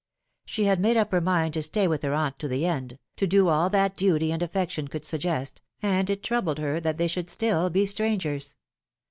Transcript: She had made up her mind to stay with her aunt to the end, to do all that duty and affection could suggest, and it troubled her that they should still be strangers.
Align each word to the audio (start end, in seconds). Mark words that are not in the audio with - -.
She 0.45 0.63
had 0.63 0.79
made 0.79 0.97
up 0.97 1.11
her 1.11 1.21
mind 1.21 1.53
to 1.53 1.61
stay 1.61 1.87
with 1.87 2.01
her 2.01 2.15
aunt 2.15 2.39
to 2.39 2.47
the 2.47 2.65
end, 2.65 2.97
to 3.17 3.27
do 3.27 3.49
all 3.49 3.69
that 3.69 3.95
duty 3.95 4.31
and 4.31 4.41
affection 4.41 4.87
could 4.87 5.05
suggest, 5.05 5.61
and 5.79 6.09
it 6.09 6.23
troubled 6.23 6.57
her 6.57 6.79
that 6.79 6.97
they 6.97 7.05
should 7.07 7.29
still 7.29 7.69
be 7.69 7.85
strangers. 7.85 8.55